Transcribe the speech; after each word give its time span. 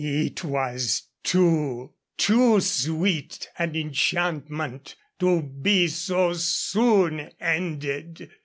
"It 0.03 0.43
was 0.43 1.03
too, 1.23 1.93
too 2.17 2.59
sweet 2.59 3.47
an 3.59 3.75
enchantment 3.75 4.95
to 5.19 5.43
be 5.43 5.89
so 5.89 6.33
soon 6.33 7.29
ended." 7.39 8.31